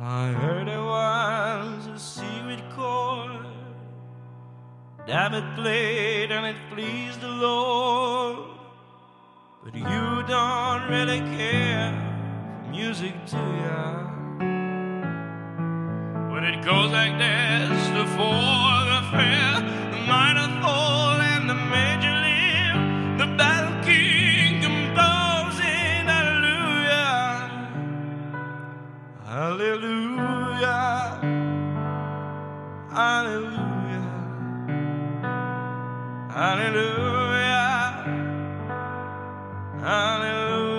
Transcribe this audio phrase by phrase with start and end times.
[0.00, 3.46] I heard it was a secret chord
[5.08, 8.50] David played and it pleased the Lord.
[9.64, 11.92] But you don't really care
[12.62, 14.04] for music, do ya?
[16.30, 18.77] When it goes like this, the four.
[29.28, 31.20] Hallelujah,
[32.90, 34.06] hallelujah,
[36.30, 37.82] hallelujah,
[39.82, 40.78] hallelujah.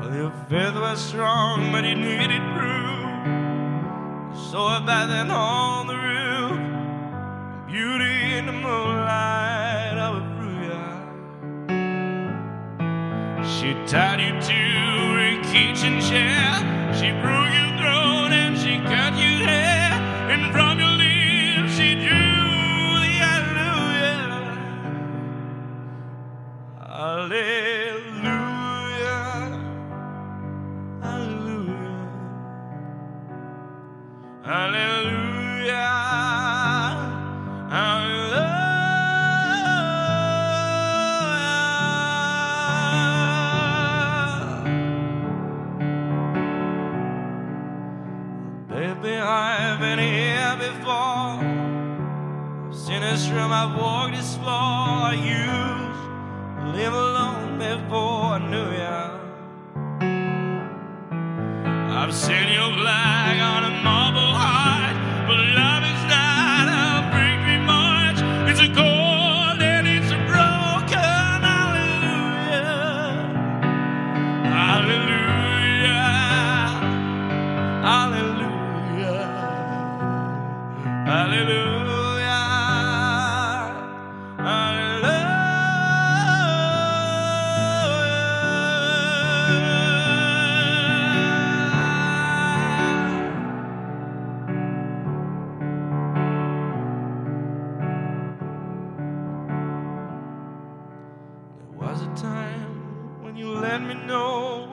[0.00, 2.88] Well, your faith was strong, but you needed proof.
[4.50, 6.07] So bad than on the
[13.88, 16.92] tied you to her kitchen chair.
[16.92, 19.92] She broke your throat and she cut your hair.
[20.30, 22.04] And from your lips she drew
[23.00, 24.68] the hallelujah.
[26.86, 27.67] Hallelujah.
[49.80, 51.38] I've been here before.
[52.66, 54.48] I've seen this room, I've walked this floor.
[54.50, 56.02] I used
[56.58, 57.07] to live
[103.38, 104.68] you let me know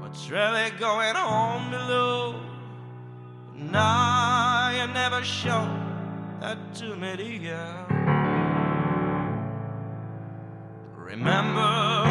[0.00, 2.40] what's really going on below.
[3.56, 5.66] Now you never show
[6.40, 7.86] that to me, dear.
[10.96, 12.07] Remember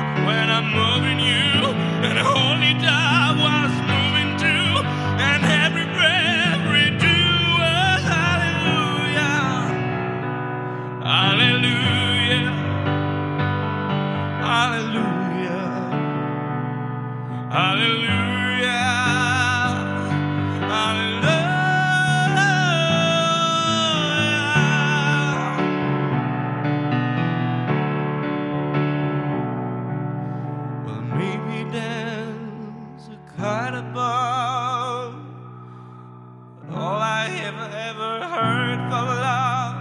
[37.47, 39.75] ever, ever heard from love.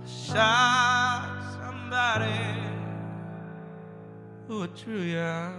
[0.00, 0.77] Was
[4.48, 5.52] Utruya.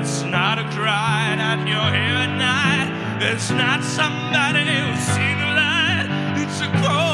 [0.00, 3.22] It's not a cry that you're here at night.
[3.22, 6.08] It's not somebody who's seen the light.
[6.40, 7.13] It's a cold.